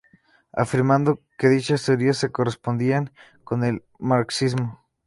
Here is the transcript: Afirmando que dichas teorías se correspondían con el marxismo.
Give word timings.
Afirmando 0.53 1.21
que 1.37 1.47
dichas 1.47 1.85
teorías 1.85 2.17
se 2.17 2.31
correspondían 2.31 3.11
con 3.43 3.63
el 3.63 3.83
marxismo. 3.99 4.79